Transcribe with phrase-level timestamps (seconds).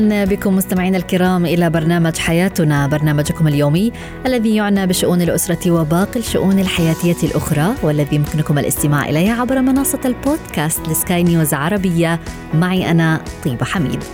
[0.00, 3.92] أهلا بكم مستمعينا الكرام إلى برنامج حياتنا برنامجكم اليومي
[4.26, 10.88] الذي يعنى بشؤون الأسرة وباقي الشؤون الحياتية الأخرى والذي يمكنكم الاستماع إليه عبر منصة البودكاست
[10.88, 12.20] لسكاي نيوز عربية
[12.54, 14.04] معي أنا طيبة حميد.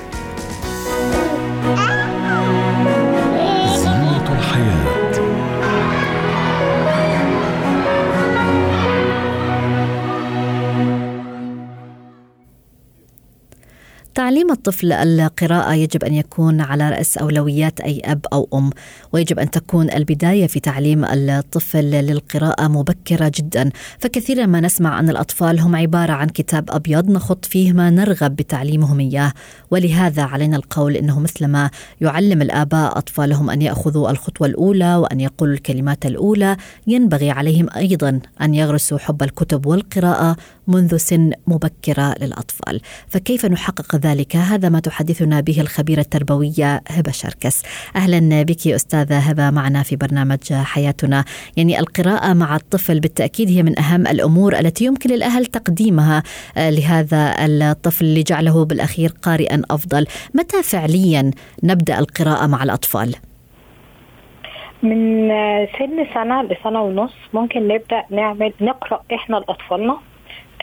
[14.26, 18.70] تعليم الطفل القراءة يجب أن يكون على رأس أولويات أي أب أو أم
[19.12, 23.70] ويجب أن تكون البداية في تعليم الطفل للقراءة مبكرة جدا.
[23.98, 29.00] فكثيرا ما نسمع أن الأطفال هم عبارة عن كتاب أبيض نخط فيه ما نرغب بتعليمهم
[29.00, 29.32] إياه.
[29.70, 36.06] ولهذا علينا القول أنه مثلما يعلم الآباء أطفالهم أن يأخذوا الخطوة الأولى وأن يقولوا الكلمات
[36.06, 36.56] الأولى.
[36.86, 42.80] ينبغي عليهم أيضا أن يغرسوا حب الكتب والقراءة منذ سن مبكرة للأطفال.
[43.08, 47.62] فكيف نحقق ذلك؟ هذا ما تحدثنا به الخبيرة التربوية هبة شركس.
[47.96, 51.24] أهلا بك أستاذة هبة معنا في برنامج حياتنا.
[51.56, 56.22] يعني القراءة مع الطفل بالتأكيد هي من أهم الأمور التي يمكن للأهل تقديمها
[56.56, 60.06] آه، لهذا الطفل لجعله بالأخير قارئا أفضل.
[60.34, 61.30] متى فعليا
[61.62, 63.14] نبدأ القراءة مع الأطفال؟
[64.82, 65.28] من
[65.78, 69.96] سن سنة لسنة ونص ممكن نبدأ نعمل نقرأ إحنا لأطفالنا.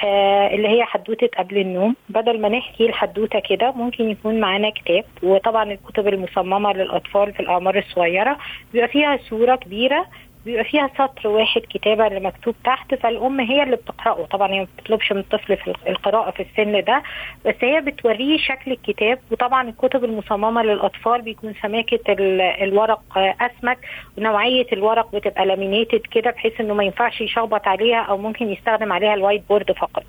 [0.04, 1.96] آه اللي هي حدوتة قبل النوم.
[2.10, 5.04] بدل ما نحكي الحدوتة كده ممكن يكون معانا كتاب.
[5.24, 8.38] وطبعا الكتب المصممة للأطفال في الأعمار الصغيرة.
[8.74, 10.06] بيبقى فيها صورة كبيرة
[10.46, 14.26] بيبقى فيها سطر واحد كتابة اللي مكتوب تحت فالأم هي اللي بتقرأه.
[14.26, 17.04] طبعا هي ما بتطلبش من الطفل في القراءة في السن ده
[17.46, 19.20] بس هي بتوريه شكل الكتاب.
[19.32, 23.78] وطبعا الكتب المصممة للأطفال بيكون سماكة ال- الورق أسمك
[24.18, 29.14] ونوعية الورق بتبقى laminated كده بحيث إنه ما ينفعش يشخبط عليها أو ممكن يستخدم عليها
[29.14, 30.04] ال white board فقط.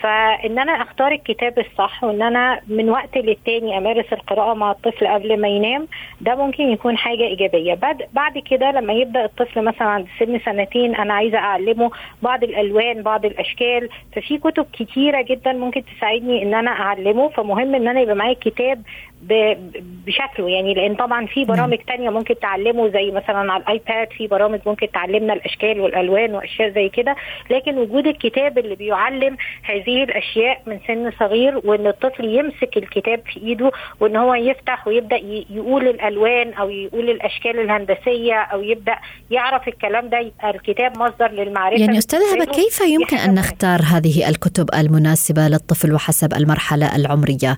[0.00, 5.40] فإن أنا أختار الكتاب الصح وإن أنا من وقت للتاني أمارس القراءة مع الطفل قبل
[5.40, 5.88] ما ينام
[6.20, 7.74] ده ممكن يكون حاجة إيجابية.
[8.12, 11.90] بعد كده لما يبدأ الطفل مثلا عند سن سنتين أنا عايزة أعلمه
[12.22, 13.88] بعض الألوان بعض الأشكال.
[14.16, 17.28] ففي كتب كتيرة جدا ممكن تساعدني إن أنا أعلمه.
[17.28, 18.82] فمهم إن أنا يبقى معايا كتاب
[20.06, 24.60] بشكله يعني لأن طبعا في برامج تانية ممكن تعلمه زي مثلا على الآيباد في برامج
[24.66, 27.16] ممكن تعلمنا الأشكال والألوان وأشياء زي كده
[27.50, 33.40] لكن وجود الكتاب اللي بيعلم هذه الأشياء من سن صغير وإن الطفل يمسك الكتاب في
[33.40, 33.70] إيده
[34.00, 38.96] وإن هو يفتح ويبدأ ي- يقول الألوان أو يقول الأشكال الهندسية أو يبدأ
[39.30, 42.44] يعرف الكلام ده يبقى الكتاب مصدر للمعرفة يعني بالنسبة له.
[42.44, 43.32] كيف يمكن مهمة.
[43.34, 47.56] نختار هذه الكتب المناسبة للطفل وحسب المرحلة العمرية؟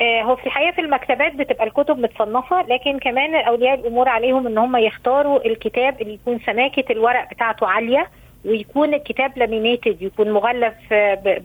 [0.00, 4.58] آه، هو في الحقيقة في المكتبات بتبقى الكتب متصنفة لكن كمان أولياء الأمور عليهم إن
[4.58, 8.06] هم يختاروا الكتاب اللي يكون سماكة الورق بتاعته عالية
[8.44, 10.74] ويكون الكتاب لامينيتد يكون مغلف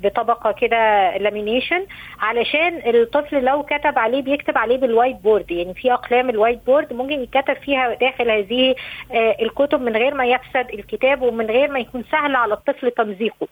[0.03, 1.85] بطبقة كده lamination
[2.19, 7.21] علشان الطفل لو كتب عليه بيكتب عليه بال whiteboard يعني في أقلام ال whiteboard ممكن
[7.21, 8.75] يتكتب فيها داخل هذه
[9.13, 13.47] آه، الكتب من غير ما يفسد الكتاب ومن غير ما يكون سهل على الطفل تمزيقه.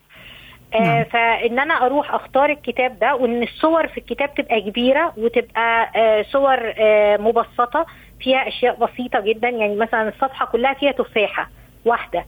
[0.75, 6.21] آه فإن أنا أروح أختار الكتاب ده وإن الصور في الكتاب تبقى كبيرة وتبقى آه
[6.31, 7.85] صور آه مبسطة
[8.19, 9.49] فيها أشياء بسيطة جدا.
[9.49, 11.49] يعني مثلا الصفحة كلها فيها تفاحة
[11.85, 12.25] واحدة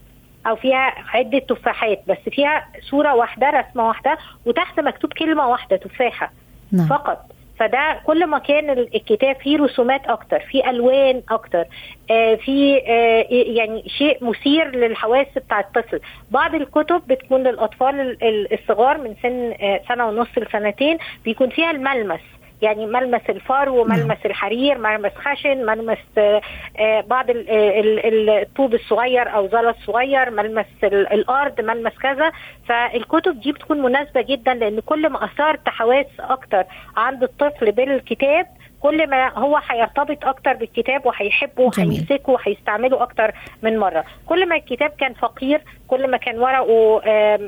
[0.47, 6.31] أو فيها عدة تفاحات بس فيها صورة واحدة رسمة واحدة وتحت مكتوب كلمة واحدة تفاحة
[6.71, 6.87] نعم.
[6.87, 7.25] فقط.
[7.59, 11.65] فده كل ما كان ال- الكتاب فيه رسومات أكتر فيه ألوان أكتر
[12.11, 15.99] آه في آه يعني شيء مثير للحواس بتاع الطفل.
[16.31, 21.71] بعض الكتب بتكون للأطفال ال- ال- الصغار من سن آه سنة ونص لسنتين بيكون فيها
[21.71, 22.21] الملمس.
[22.65, 26.41] يعني ملمس الفرو ملمس الحرير ملمس خشن ملمس آه،
[26.79, 32.31] آه، بعض ال- الطوب الصغير أو زلط صغير ملمس ال- الأرض ملمس كذا.
[32.67, 36.63] فالكتب دي بتكون مناسبة جدا لأن كل ما اثرت حواس أكتر
[36.97, 38.45] عند الطفل بالكتاب.
[38.79, 41.63] كل ما هو هيرتبط أكتر بالكتاب وهيحبه.
[41.63, 43.31] وهيمسكه وهيستعمله أكتر
[43.61, 47.39] من مرة كل ما الكتاب كان فقير كل ما كان ورقه آه،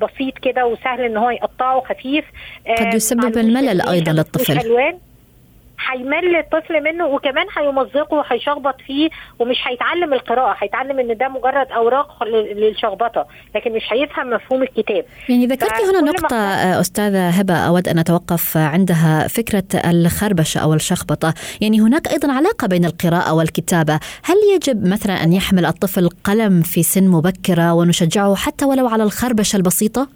[0.00, 2.24] بسيط كده وسهل إن هو يقطعه خفيف
[2.78, 4.98] قد يسبب الملل معلوش للطفل.
[5.86, 9.08] هيمل الطفل منه وكمان هيمزقه وهيشخبط فيه
[9.38, 15.04] ومش هيتعلم القراءة هيتعلم إن ده مجرد أوراق لل- للشخبطة لكن مش هيفهم مفهوم الكتاب.
[15.28, 16.36] يعني ذكرت هنا فكل ما
[16.76, 21.34] آه، أستاذة هبة أود أن أتوقف عندها فكرة الخربشة أو الشخبطة.
[21.60, 24.00] يعني هناك أيضا علاقة بين القراءة والكتابة.
[24.24, 29.56] هل يجب مثلا أن يحمل الطفل قلم في سن مبكرة ونشجعه حتى ولو على الخربشة
[29.56, 30.08] البسيطة؟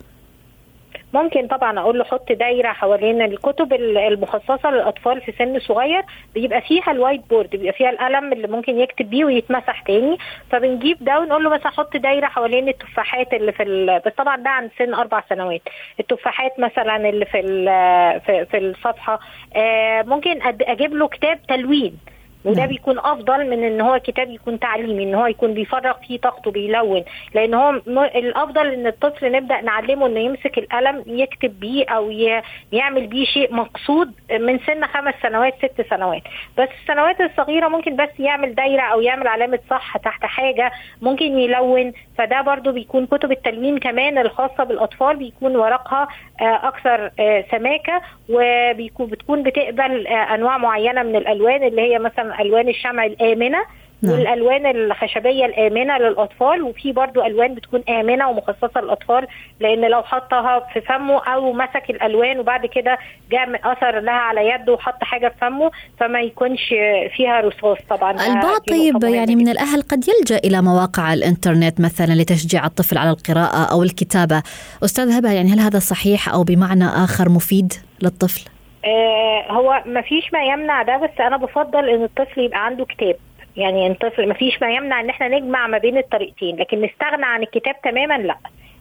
[1.12, 6.02] ممكن طبعا أقول له حط دايرة حوالين الكتب ال- المخصصة للأطفال في سن صغير
[6.34, 10.18] بيبقى فيها ال whiteboard بيبقى فيها القلم اللي ممكن يكتب بيه ويتمسح تاني.
[10.50, 14.00] فبنجيب ده ونقول له مثلا حط دايرة حوالين التفاحات اللي في ال...
[14.06, 15.62] بس طبعا ده عند سن أربع سنوات.
[16.00, 19.20] التفاحات مثلا اللي في ال- في, في الصفحة
[19.56, 21.98] آه ممكن أجيب له كتاب تلوين.
[22.44, 22.68] وده نعم.
[22.68, 27.04] بيكون أفضل من إن هو كتاب يكون تعليمي إن هو يكون بيفرغ فيه طاقته بيلون.
[27.34, 27.70] لأن هو
[28.14, 32.42] الأفضل إن الطفل نبدأ نعلمه إنه يمسك القلم يكتب بيه أو ي-
[32.72, 36.22] يعمل بيه شيء مقصود من سن خمس سنوات ست سنوات.
[36.58, 40.72] بس السنوات الصغيرة ممكن بس يعمل دايرة أو يعمل علامة صح تحت حاجة
[41.02, 41.92] ممكن يلون.
[42.18, 46.08] فده برضو بيكون كتب التلوين كمان الخاصة بالأطفال بيكون ورقها
[46.40, 52.31] آه، أكثر آه، سماكة وبيكون بتكون بتقبل آه، أنواع معينة من الألوان اللي هي مثلا
[52.40, 53.58] ألوان الشمع الآمنة
[54.02, 54.12] نعم.
[54.14, 59.26] والألوان الخشبية الآمنة للأطفال وفي برضو ألوان بتكون آمنة ومخصصة للأطفال
[59.60, 62.98] لأن لو حطها في فمه أو مسك الألوان وبعد كده
[63.30, 65.70] جاء أثر لها على يده وحط حاجة في فمه
[66.00, 66.68] فما يكونش
[67.16, 72.12] فيها رصاص طبعا ده- البعض طيب يعني من الأهل قد يلجأ إلى مواقع الإنترنت مثلا
[72.14, 74.42] لتشجيع الطفل على القراءة أو الكتابة
[74.84, 78.44] أستاذ هبة يعني هل هذا صحيح أو بمعنى آخر مفيد للطفل؟
[78.84, 83.16] آه هو ما فيش ما يمنع ده بس أنا بفضل إن الطفل يبقى عنده كتاب.
[83.56, 87.42] يعني الطفل ما فيش ما يمنع إن إحنا نجمع ما بين الطريقتين لكن نستغنى عن
[87.42, 88.36] الكتاب تماما لا.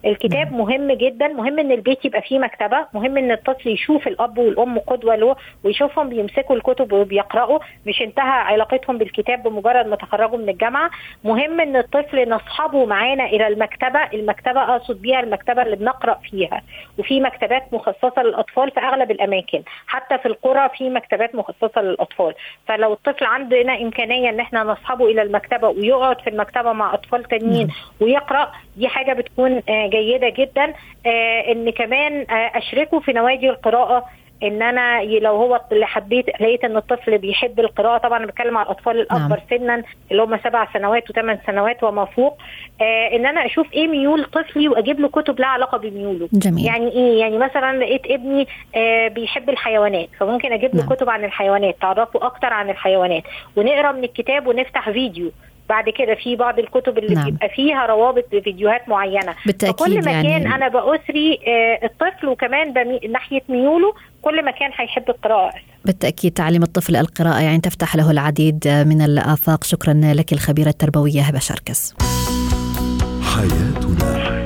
[0.05, 1.27] الكتاب مهم جدا.
[1.27, 2.77] مهم إن البيت يبقى فيه مكتبة.
[2.93, 7.59] مهم إن الطفل يشوف الأب والأم قدوة له ويشوفهم بيمسكوا الكتب وبيقرأوا.
[7.87, 10.89] مش انتهى علاقتهم بالكتاب بمجرد ما تخرجوا من الجامعة.
[11.23, 13.99] مهم إن الطفل نصحبه معانا إلى المكتبة.
[14.13, 16.61] المكتبة أقصد بيها المكتبة اللي بنقرأ فيها.
[16.97, 19.61] وفي مكتبات مخصصة للأطفال في أغلب الأماكن.
[19.87, 22.33] حتى في القرى في مكتبات مخصصة للأطفال.
[22.67, 27.67] فلو الطفل عندنا إمكانية إن إحنا نصحبه إلى المكتبة ويقعد في المكتبة مع أطفال تانيين
[27.99, 30.73] ويقرأ دي حاجة بتكون آه، جيدة جدا
[31.05, 34.05] آه، إن كمان آه، أشركه في نوادي القراءة
[34.43, 38.65] إن أنا لو هو اللي حبيت لقيت إن الطفل بيحب القراءة طبعا أنا بتكلم على
[38.65, 39.59] الأطفال الأكبر نعم.
[39.59, 42.37] سنا اللي هم سبع سنوات وثمان سنوات وما فوق
[42.81, 46.65] آه إن أنا أشوف إيه ميول طفلي وأجيب له كتب لها علاقة بميوله جميل.
[46.65, 50.89] يعني إيه يعني مثلا لقيت ابني آه بيحب الحيوانات فممكن أجيب له نعم.
[50.89, 53.23] كتب عن الحيوانات تعرفه أكتر عن الحيوانات
[53.55, 55.31] ونقرأ من الكتاب ونفتح فيديو
[55.71, 57.25] بعد كده في بعض الكتب اللي نعم.
[57.25, 59.35] بيبقى فيها روابط بفيديوهات معينة.
[59.45, 62.99] بالتأكيد فكل ما يعني- أنا بأسري آه الطفل وكمان بمي...
[63.11, 65.53] ناحية ميوله كل ما كان هيحب القراءة.
[65.85, 69.63] بالتأكيد تعليم الطفل القراءة يعني تفتح له العديد من الآفاق.
[69.63, 71.95] شكرا لك الخبيرة التربوية هبة شركس.
[73.35, 74.40] حياتنا.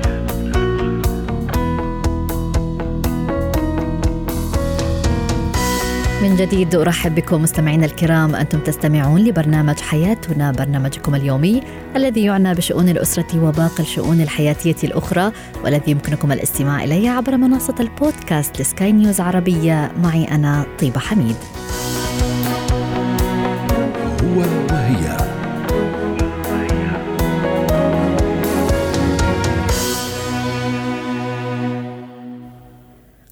[6.25, 8.35] من جديد أرحب بكم مستمعينا الكرام.
[8.35, 11.61] أنتم تستمعون لبرنامج حياتنا برنامجكم اليومي
[11.95, 15.31] الذي يعنى بشؤون الأسرة وباقي الشؤون الحياتية الأخرى
[15.63, 19.91] والذي يمكنكم الاستماع إليه عبر منصة البودكاست لسكاي نيوز عربية.
[20.03, 21.35] معي أنا طيبة حميد.
[24.23, 24.64] هو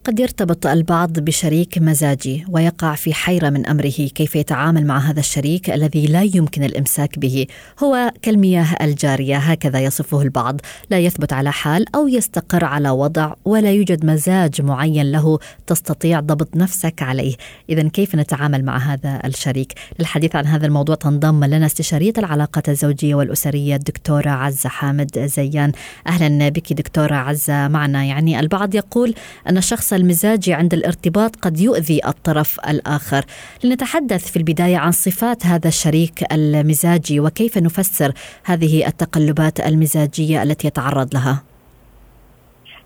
[0.06, 5.70] قد يرتبط البعض بشريك مزاجي ويقع في حيرة من أمره كيف يتعامل مع هذا الشريك
[5.70, 7.48] الذي لا يمكن الإمساك به.
[7.84, 10.62] هو كالمياه الجارية هكذا يصفه البعض.
[10.90, 16.56] لا يثبت على حال أو يستقر على وضع ولا يوجد مزاج معين له تستطيع ضبط
[16.56, 17.36] نفسك عليه.
[17.70, 23.16] إذا كيف نتعامل مع هذا الشريك؟ للحديث عن هذا الموضوع تنضم لنا استشارية العلاقات الزوجية
[23.16, 25.72] والأسرية الدكتورة عزة حامد زيان.
[26.08, 27.68] أهلا بك دكتورة عزة.
[27.68, 29.16] معنا يعني البعض يقول
[29.50, 33.26] أن الشخص المزاجي عند الارتباط قد يؤذي الطرف الآخر.
[33.64, 38.12] لنتحدث في البداية عن صفات هذا الشريك المزاجي وكيف نفسر
[38.46, 41.44] هذه التقلبات المزاجية التي يتعرض لها.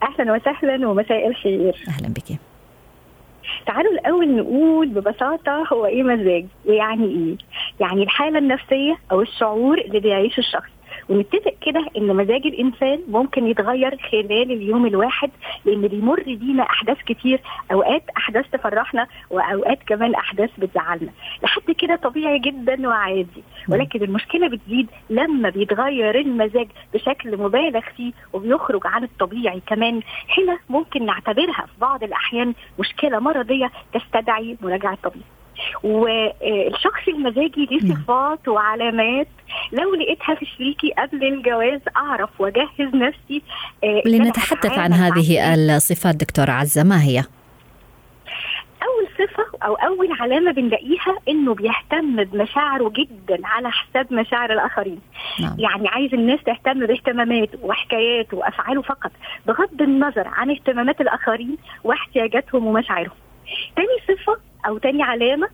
[0.04, 1.76] أهلا وسهلا ومساء الخير.
[1.88, 2.40] أهلا بك.
[3.66, 7.38] تعالوا الأول نقول ببساطة هو إيه مزاج؟ ويعني إيه؟
[7.80, 10.77] يعني الحالة النفسية أو الشعور اللي بيعيشه الشخص.
[11.10, 15.32] ونتفق كده إن مزاج الإنسان ممكن يتغير خلال اليوم الواحد
[15.66, 21.12] لأن بيمر بينا أحداث كتير أوقات أحداث تفرحنا وأوقات كمان أحداث بتزعلنا.
[21.44, 23.44] لحد كده طبيعي جدا وعادي.
[23.70, 30.02] ولكن المشكلة بتزيد لما بيتغير المزاج بشكل مبالغ فيه وبيخرج عن الطبيعي كمان.
[30.38, 35.24] هنا ممكن نعتبرها في بعض الأحيان مشكلة مرضية تستدعي مراجعة طبيب
[35.84, 39.28] والشخص المزاجي ليه صفات وعلامات.
[39.72, 43.42] لو لقيتها في شريكي قبل الجواز أعرف وأجهز نفسي
[43.84, 47.24] آه، لنتحدث عن هذه الصفات دكتورة عزة ما هي؟
[48.84, 55.00] أول صفة أو أول علامة بنلاقيها إنه بيهتم بمشاعره جدا على حساب مشاعر الآخرين.
[55.40, 55.56] نعم.
[55.60, 59.12] يعني عايز الناس تهتم باهتماماته وحكاياته وأفعاله فقط
[59.48, 63.18] بغض النظر عن اهتمامات الآخرين واحتياجاتهم ومشاعرهم.
[63.76, 65.50] تاني صفة أو تاني علامة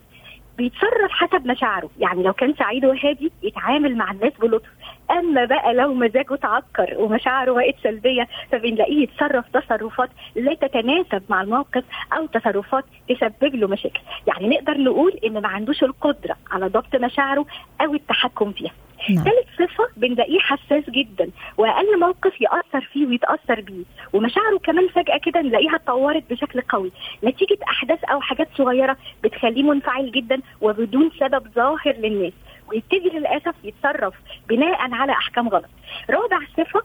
[0.57, 1.89] بيتصرف حسب مشاعره.
[2.00, 4.69] يعني لو كان سعيد وهادي يتعامل مع الناس بلطف.
[5.12, 11.83] أما بقى لو مزاجه اتعكر ومشاعره بقت سلبية فبنلاقيه يتصرف تصرفات لا تتناسب مع الموقف
[12.17, 14.00] أو تصرفات تسبب له مشاكل.
[14.27, 17.45] يعني نقدر نقول إن ما عندوش القدرة على ضبط مشاعره
[17.81, 18.72] أو التحكم فيها.
[19.10, 19.24] نعم.
[19.24, 23.83] ثالث صفة بنلاقيه حساس جدا وأقل موقف يأثر فيه ويتأثر بيه.
[24.13, 26.91] ومشاعره كمان فجأة كده نلاقيها اتطورت بشكل قوي.
[27.24, 32.33] نتيجة أحداث أو حاجات صغيرة بتخليه منفعل جدا وبدون سبب ظاهر للناس.
[32.67, 34.13] ويبتدي للأسف يتصرف
[34.50, 35.69] بناء على أحكام غلط.
[36.10, 36.83] رابع صفة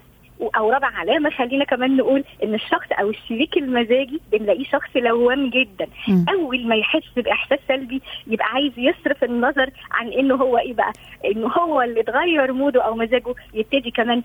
[0.56, 5.86] أو رابع علامة خلينا كمان نقول إن الشخص أو الشريك المزاجي بنلاقيه شخص لوام جدا
[6.08, 6.24] مم.
[6.28, 10.92] أول ما يحس بإحساس سلبي يبقى عايز يصرف النظر عن إنه هو إيه بقى
[11.24, 14.22] إنه هو اللي اتغير موده أو مزاجه يبتدي كمان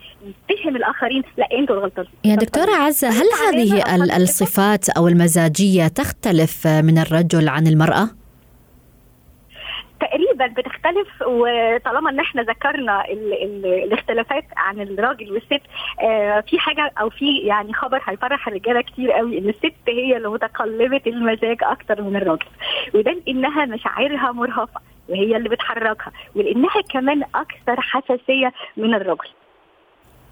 [0.50, 6.98] يتهم الآخرين لا أنتوا الغلطانين يا دكتورة عزة هل هذه الصفات أو المزاجية تختلف من
[6.98, 8.10] الرجل عن المرأة؟
[10.08, 15.62] تقريبا بتختلف وطالما إن إحنا ذكرنا ال ال الاختلافات عن الراجل والست
[16.02, 20.30] آه في حاجة أو في يعني خبر هيفرح الرجالة كتير قوي إن الست هي اللي
[20.30, 22.46] متقلبه المزاج أكتر من الراجل.
[22.94, 29.28] وده لأنها مشاعرها مرهفه وهي اللي بتحركها ولأنها كمان أكثر حساسية من الرجل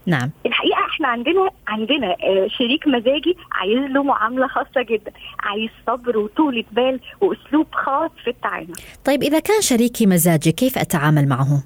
[0.05, 6.17] نعم الحقيقة إحنا عندنا عندنا آه، شريك مزاجي عايز له معاملة خاصة جدا عايز صبر
[6.17, 8.73] وطولة بال وأسلوب خاص في التعامل
[9.05, 11.63] طيب إذا كان شريكي مزاجي كيف أتعامل معه؟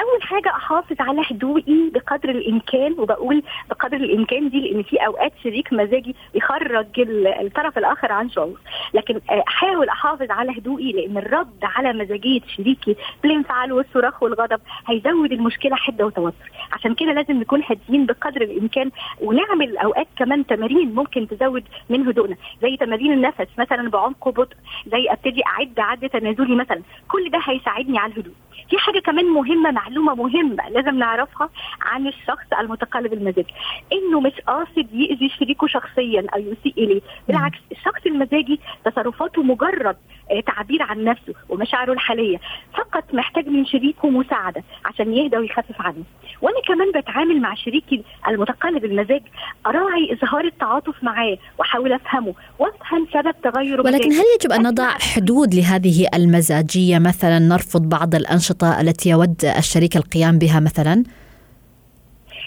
[0.00, 5.72] أول حاجة أحافظ على هدوئي بقدر الإمكان وبقول بقدر الإمكان دي لأن في أوقات شريك
[5.72, 8.60] مزاجي يخرج ال- الطرف الآخر عن شعور
[8.94, 15.32] لكن آه، أحاول أحافظ على هدوئي لأن الرد على مزاجية شريكي بالانفعال والصراخ والغضب هيزود
[15.32, 16.50] المشكلة حدة وتوتر.
[16.72, 18.90] عشان كده لازم نكون هاديين بقدر الإمكان
[19.20, 25.06] ونعمل أوقات كمان تمارين ممكن تزود من هدوءنا زي تمارين النفس مثلا بعمق وبطء زي
[25.10, 26.82] أبتدي أعد عد تنازلي مثلا.
[27.08, 28.34] كل ده هيساعدني على الهدوء.
[28.70, 31.48] في حاجة كمان مهمة معلومة مهمة لازم نعرفها
[31.82, 33.44] عن الشخص المتقلب المزاج.
[33.92, 37.00] إنه مش قاصد يأذي شريكه شخصيا أو يسيء إليه.
[37.28, 39.96] بالعكس الشخص المزاجي تصرفاته مجرد
[40.46, 42.38] تعبير عن نفسه ومشاعره الحالية
[42.74, 46.02] فقط محتاج من شريكه مساعدة عشان يهدى ويخفف عنه
[46.42, 49.22] وأنا كمان بتعامل مع شريكي المتقلب المزاج
[49.66, 54.12] أراعي إظهار التعاطف معاه وأحاول أفهمه وأفهم سبب تغيره ولكن.
[54.12, 60.38] هل يجب أن نضع حدود لهذه المزاجية مثلا نرفض بعض الأنشطة التي يود الشريك القيام
[60.38, 61.04] بها مثلا؟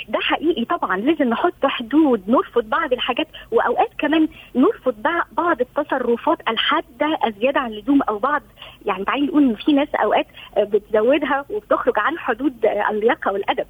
[0.10, 6.38] ده حقيقي طبعا لازم نحط حدود نرفض بعض الحاجات وأوقات كمان نرفض بع- بعض التصرفات
[6.50, 8.42] الحادة الزيادة عن اللزوم أو بعض
[8.86, 13.66] يعني تعالي نقول إن في ناس أوقات بتزودها وبتخرج عن حدود اللياقة والأدب.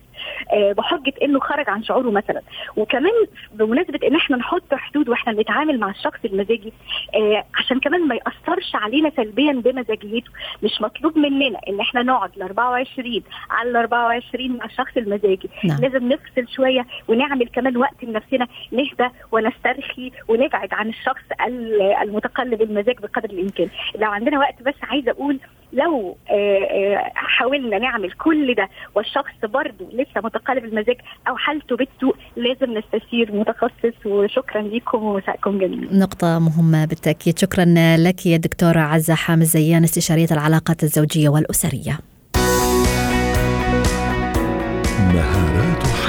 [0.53, 2.41] آه، بحجة إنه خرج عن شعوره مثلا.
[2.77, 3.11] وكمان
[3.53, 6.73] بمناسبة إن إحنا نحط حدود وإحنا بنتعامل مع الشخص المزاجي
[7.15, 10.31] آه، عشان كمان ما يأثرش علينا سلبيا بمزاجيته
[10.63, 15.49] مش مطلوب مننا إن إحنا نقعد ال 24 على ال 24 مع الشخص المزاجي.
[15.63, 15.77] نعم.
[15.81, 22.95] لازم نفصل شوية ونعمل كمان وقت لنفسنا نهدى ونسترخي ونبعد عن الشخص ال- المتقلب المزاج
[22.99, 23.67] بقدر الإمكان.
[23.95, 25.39] لو عندنا وقت بس عايزة أقول
[25.73, 32.15] لو آه، آه، حاولنا نعمل كل ده والشخص برضه لسه متقلب المزاج أو حالته بتسوء
[32.35, 34.05] لازم نستشير متخصص.
[34.05, 37.39] وشكرا لكم ومساءكم جميل نقطة مهمة بالتأكيد.
[37.39, 37.65] شكرا
[37.97, 41.99] لك يا دكتورة عزة حامد زيان استشارية العلاقات الزوجية والأسرية.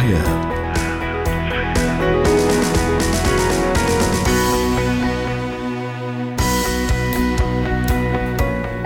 [0.04, 0.44] مهارات
[0.78, 1.24] حياه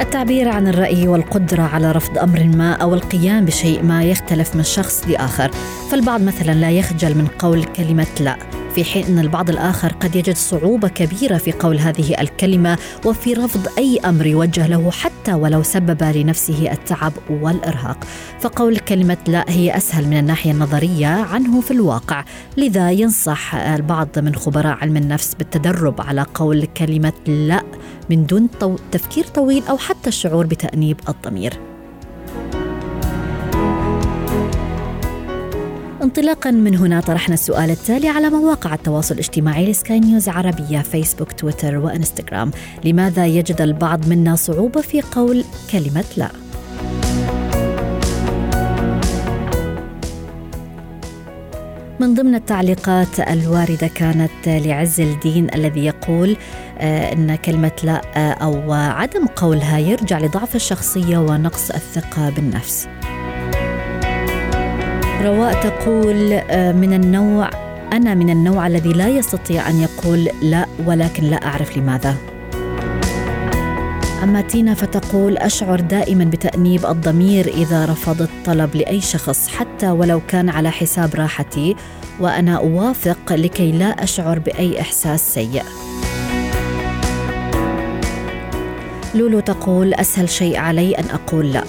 [0.00, 5.08] التعبير عن الرأي والقدرة على رفض أمر ما أو القيام بشيء ما يختلف من شخص
[5.08, 5.50] لآخر
[5.90, 8.36] فالبعض مثلا لا يخجل من قول كلمة لا.
[8.78, 13.68] في حين أن البعض الآخر قد يجد صعوبة كبيرة في قول هذه الكلمة وفي رفض
[13.78, 18.04] أي أمر يوجه له حتى ولو سبب لنفسه التعب والإرهاق.
[18.40, 22.24] فقول كلمة لا هي أسهل من الناحية النظرية عنه في الواقع.
[22.56, 27.62] لذا ينصح البعض من خبراء علم النفس بالتدرب على قول كلمة لا
[28.10, 28.48] من دون
[28.92, 31.67] تفكير طويل أو حتى الشعور بتأنيب الضمير.
[36.08, 41.76] انطلاقا من هنا طرحنا السؤال التالي على مواقع التواصل الاجتماعي لسكاي نيوز عربية فيسبوك تويتر
[41.76, 42.50] وإنستغرام
[42.84, 46.30] لماذا يجد البعض منا صعوبة في قول كلمة لا؟
[52.00, 56.36] من ضمن التعليقات الواردة كانت لعز الدين الذي يقول
[56.78, 62.88] آه، أن كلمة لا آه، أو عدم قولها يرجع لضعف الشخصية ونقص الثقة بالنفس
[65.22, 67.50] رواء تقول آه، من النوع
[67.92, 72.16] أنا من النوع الذي لا يستطيع أن يقول لا ولكن لا أعرف لماذا.
[74.22, 80.48] أما تينا فتقول أشعر دائما بتأنيب الضمير إذا رفضت طلب لأي شخص حتى ولو كان
[80.48, 81.76] على حساب راحتي
[82.20, 85.62] وأنا أوافق لكي لا أشعر بأي إحساس سيء.
[89.14, 91.64] لولو تقول أسهل شيء علي أن أقول لأ.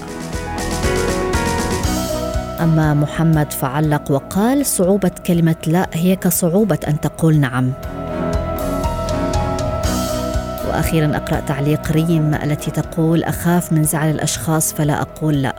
[2.62, 7.74] أما محمد فعلق وقال صعوبة كلمة لا هي كصعوبة أن تقول نعم.
[10.68, 15.56] وأخيرا أقرأ تعليق ريم التي تقول أخاف من زعل الأشخاص فلا أقول لا.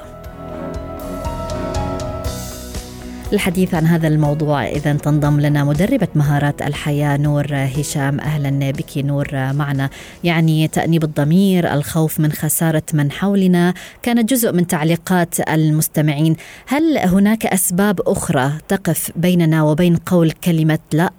[3.32, 4.66] الحديث عن هذا الموضوع.
[4.66, 8.20] إذا تنضم لنا مدربة مهارات الحياة نور هشام.
[8.20, 9.90] أهلا بك نور معنا.
[10.24, 13.74] يعني تأنيب الضمير الخوف من خسارة من حولنا.
[14.02, 16.36] كانت جزء من تعليقات المستمعين.
[16.66, 21.10] هل هناك أسباب أخرى تقف بيننا وبين قول كلمة لا؟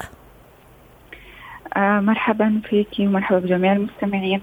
[1.78, 4.42] آه مرحبا فيك ومرحبا بجميع المستمعين.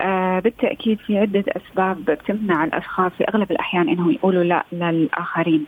[0.00, 5.66] آه بالتأكيد في عدة أسباب بتمنع الأشخاص في أغلب الأحيان إنهم يقولوا لا للآخرين.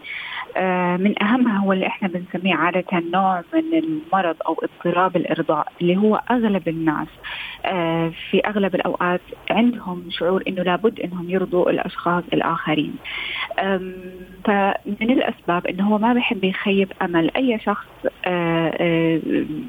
[0.57, 5.97] آه من أهمها هو اللي إحنا بنسميه عادة نوع من المرض أو اضطراب الإرضاء اللي
[5.97, 7.09] هو أغلب الناس
[7.65, 12.95] آه في أغلب الأوقات عندهم شعور إنه لابد إنهم يرضوا الأشخاص الآخرين.
[14.45, 17.87] فمن الأسباب إنه هو ما بيحب يخيب أمل أي شخص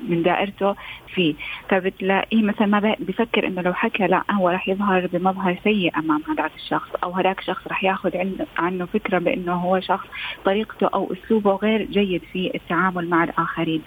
[0.10, 0.76] من دائرته
[1.14, 1.34] فيه.
[1.70, 6.52] فبتلاقيه مثلا ما بيفكر إنه لو حكى لا هو راح يظهر بمظهر سيء أمام هذاك
[6.56, 8.12] الشخص أو هذاك الشخص راح ياخذ
[8.58, 10.08] عنه فكرة بأنه هو شخص
[10.46, 13.82] طريقته أو أسلوبه غير جيد في التعامل مع الآخرين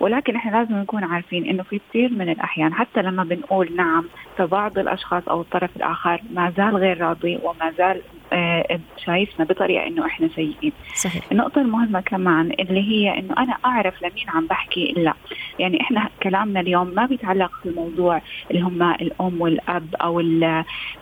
[0.00, 4.04] ولكن إحنا لازم نكون عارفين إنه في كثير من الأحيان حتى لما بنقول نعم
[4.38, 10.06] فبعض الأشخاص أو الطرف الآخر ما زال غير راضي وما زال آه، شايفنا بطريقة إنه
[10.06, 10.72] إحنا سيئين.
[10.94, 11.22] صحيح.
[11.32, 15.14] النقطة المهمة كمان اللي هي إنه أنا أعرف لمين عم بحكي لا،
[15.58, 20.20] يعني إحنا كلامنا اليوم ما بيتعلق في الموضوع اللي هم الأم والأب أو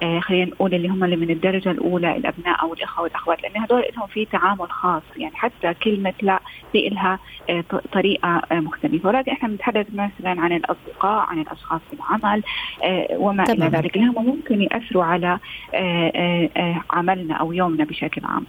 [0.03, 3.83] آه، خلينا نقول اللي هم اللي من الدرجة الأولى الأبناء أو الإخوة والأخوات لأن هدول
[3.97, 6.41] لهم في تعامل خاص يعني حتى كلمة لا
[6.73, 7.19] في لها
[7.51, 9.09] آه، طريقة مختلفة.
[9.09, 12.43] ولكن إحنا بنتحدث مثلا عن الأصدقاء عن الأشخاص في العمل
[13.17, 13.97] وما إلى ذلك.
[13.97, 15.39] اللي هم ممكن يأثروا على
[16.91, 18.47] عمل عملنا أو يومنا بشكل عام.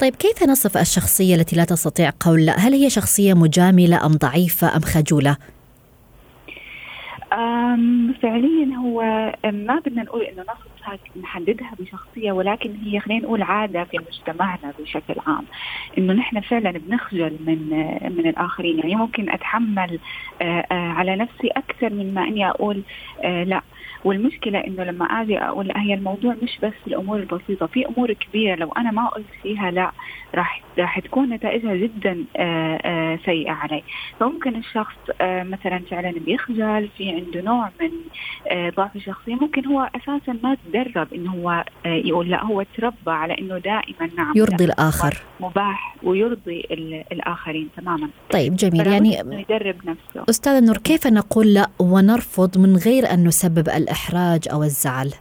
[0.00, 4.76] طيب كيف نصف الشخصية التي لا تستطيع قول لا؟ هل هي شخصية مجاملة أم ضعيفة
[4.76, 5.36] أم خجولة؟
[8.22, 9.02] فعليا هو
[9.44, 15.14] ما بدنا نقول إنه نصفها نحددها بشخصية ولكن هي خلينا نقول عادة في مجتمعنا بشكل
[15.26, 15.48] عام
[15.98, 17.68] إنه نحن فعلا بنخجل من
[18.16, 18.78] من الآخرين.
[18.78, 20.00] يعني ممكن أتحمل
[20.40, 22.84] آه، آه، على نفسي أكثر من ما إني أقول
[23.24, 23.62] آه، لا.
[24.04, 28.54] والمشكلة إنه لما أجي أقول لا هي الموضوع مش بس الأمور البسيطة في أمور كبيرة.
[28.54, 29.92] لو أنا ما قلت فيها لا
[30.34, 33.82] راح راح تكون نتائجها جدا آه، آه، سيئة علي.
[34.20, 37.90] فممكن الشخص آه، مثلا فعلا بيخجل في عنده نوع من
[38.76, 43.58] ضعف الشخصيه ممكن هو أساسا ما تدرب انه هو يقول لا هو تربى على إنه
[43.58, 45.22] دائما نعم يرضي الآخر.
[45.40, 46.66] مباح ويرضي
[47.12, 48.08] الآخرين تماما.
[48.30, 48.86] طيب جميل.
[48.86, 50.24] يعني يدرب نفسه.
[50.30, 55.14] أستاذة نور كيف نقول لا ونرفض من غير أن نسبب الإحراج أو الزعل؟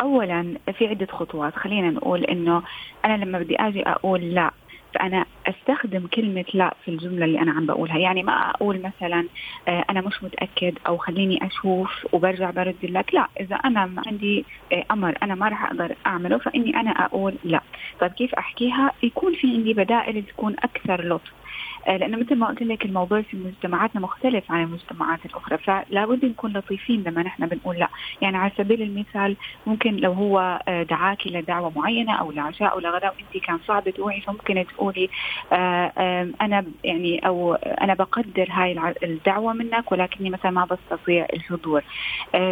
[0.00, 1.56] اولا في عدة خطوات.
[1.56, 2.62] خلينا نقول إنه
[3.04, 4.50] أنا لما بدي آجي أقول لا
[4.94, 7.98] فأنا أستخدم كلمة لا في الجملة اللي أنا عم بقولها.
[7.98, 9.26] يعني ما أقول مثلا
[9.68, 13.14] آه، أنا مش متأكد أو خليني أشوف وبرجع برد لك.
[13.14, 17.34] لا إذا أنا ما عندي آه، أمر أنا ما راح أقدر أعمله فإني أنا أقول
[17.44, 17.60] لا.
[18.00, 21.30] طيب كيف أحكيها؟ يكون في عندي بدائل تكون أكثر لطف.
[21.30, 21.45] آه،
[21.86, 26.52] لأنه مثل ما قلت لك الموضوع في مجتمعاتنا مختلف عن المجتمعات الأخرى فلا بد نكون
[26.52, 27.88] لطيفين لما نحن بنقول لا.
[28.22, 33.14] يعني على سبيل المثال ممكن لو هو آه، دعاكي لدعوه معينة أو لعشاء أو لغداء
[33.14, 35.08] وأنت كان صعب تروحي فممكن تقولي
[35.52, 35.92] آه،
[36.40, 41.82] أنا يعني أو أنا بقدر هاي الدعوة منك ولكني مثلا ما بستطيع الحضور.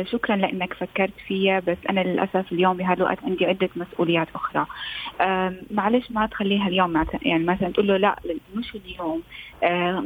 [0.02, 4.66] شكرا لإنك فكرت فيا بس أنا للأسف اليوم بهذا الوقت عندي عدة مسؤوليات أخرى.
[5.70, 8.16] معلش ما تخليها اليوم يعني مثلا تقول له لا
[8.54, 9.14] مش اليوم.
[9.18, 9.23] آه،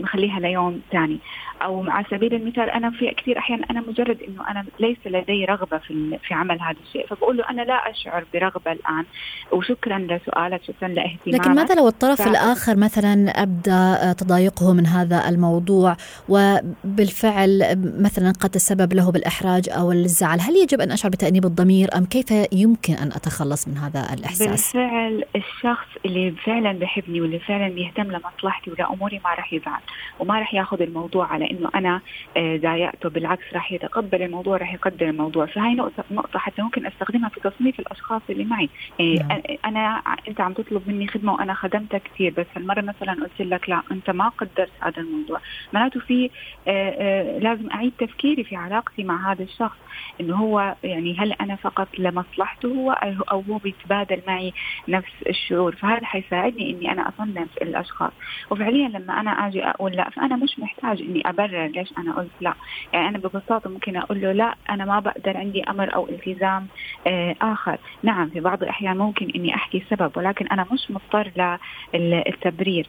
[0.03, 1.19] نخليها ليوم ثاني.
[1.63, 5.79] أو على سبيل المثال أنا في كثير أحيان أنا مجرد إنه أنا ليس لدي رغبة
[5.79, 7.07] في في عمل هذا الشيء.
[7.07, 9.05] فبقول له أنا لا أشعر برغبة الآن.
[9.53, 11.41] وشكرا لسؤالك شكرا لإهتمامك.
[11.41, 12.29] لكن ماذا لو الطرف ف...
[12.29, 15.97] الآخر مثلا ابدا تضايقه من هذا الموضوع؟
[16.29, 20.41] وبالفعل مثلا قد تسبب له بالإحراج أو الزعل.
[20.41, 25.25] هل يجب أن أشعر بتأنيب الضمير؟ أم كيف يمكن أن أتخلص من هذا الإحساس؟ بالفعل
[25.37, 29.81] الشخص اللي فعلا بحبني واللي فعلا بيهتم لمصلحتي ولأموري ما راح يزعل.
[30.19, 32.01] وما راح ياخذ الموضوع على إنه أنا
[32.37, 35.47] آه، ضايقته بالعكس راح يتقبل الموضوع راح يقدر الموضوع.
[35.47, 38.69] فهي نقطة نقطة حتى ممكن أستخدمها في تصنيف الأشخاص اللي معي.
[38.99, 39.59] يعني.
[39.65, 43.83] أنا أنت عم تطلب مني خدمة وأنا خدمتك كثير بس هالمرة مثلا قلت لك لا
[43.93, 45.41] أنت ما قدرت هذا الموضوع.
[45.73, 46.31] معناته في
[46.69, 49.79] آه، آه، لازم أعيد تفكيري في علاقتي مع هذا الشخص.
[50.21, 52.93] إنه هو يعني هل أنا فقط لمصلحته هو
[53.33, 54.53] أو هو بيتبادل معي
[54.89, 58.13] نفس الشعور؟ فهذا حيساعدني إني أنا أصنف الأشخاص.
[58.51, 62.55] وفعليا لما أنا آجي أقول لا فأنا مش محتاج إني أبرر ليش أنا قلت لا.
[62.93, 66.67] يعني أنا ببساطة ممكن أقول له لا أنا ما بقدر عندي أمر أو التزام
[67.07, 67.79] آه آخر.
[68.03, 71.59] نعم في بعض الأحيان ممكن إني أحكي سبب ولكن أنا مش مضطر
[71.95, 72.87] للتبرير.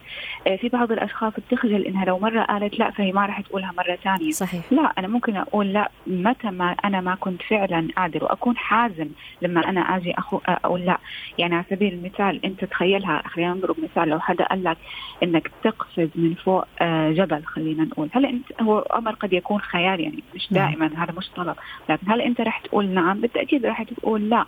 [0.48, 3.95] آه في بعض الأشخاص بتخجل إنها لو مرة قالت لا فهي ما راح تقولها مرة
[3.95, 4.32] ثانية.
[4.32, 4.62] صحيح.
[4.72, 9.10] لا أنا ممكن أقول لا متى ما أنا ما كنت فعلا قادر وأكون حازم
[9.41, 10.13] لما أنا آجي
[10.48, 10.98] أقول لا.
[11.38, 14.78] يعني على سبيل المثال أنت تخيلها خلينا نضرب مثال لو حدا قال لك
[15.24, 15.52] إنك
[15.95, 18.10] تقفز من فوق آه، جبل خلينا نقول.
[18.12, 20.69] هل انت هو أمر قد يكون خيال يعني مش نعم.
[20.69, 21.56] دائما هذا مش طلب.
[21.89, 24.45] لكن هل أنت رح تقول نعم؟ بالتأكيد رح تقول لا.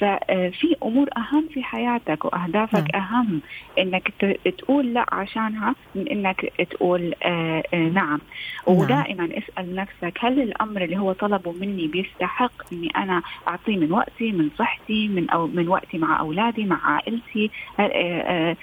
[0.00, 3.02] ففي أمور أهم في حياتك وأهدافك نعم.
[3.02, 3.40] أهم
[3.78, 4.12] إنك
[4.44, 8.04] تقول لا عشانها من إنك تقول آه، آه، نعم.
[8.04, 8.20] نعم
[8.66, 14.32] ودائما اسأل نفسك هل الأمر اللي هو طلبه مني بيستحق إني أنا أعطيه من وقتي
[14.32, 18.56] من صحتي من أو من وقتي مع أولادي مع عائلتي آه،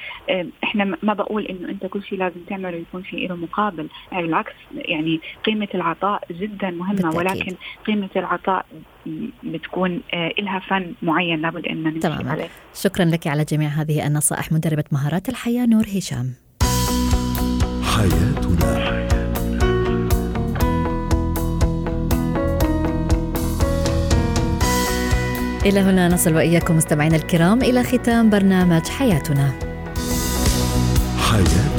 [0.63, 5.19] إحنا ما بقول إنه أنت كل شيء لازم تعمله يكون في له مقابل بالعكس يعني
[5.43, 7.17] قيمة العطاء جدا مهمة بالتأكيد.
[7.17, 8.65] ولكن قيمة العطاء
[9.43, 10.01] بتكون
[10.39, 12.31] لها فن معين لابد أن نمشي تماما.
[12.31, 12.47] عليه.
[12.73, 14.51] شكرا لك على جميع هذه النصائح.
[14.51, 16.33] مدربة مهارات الحياة نور هشام.
[17.83, 19.01] حياتنا.
[25.65, 27.61] إلى هنا نصل وإياكم مستمعينا الكرام.
[27.61, 29.51] إلى ختام برنامج حياتنا.
[31.17, 31.70] حياتنا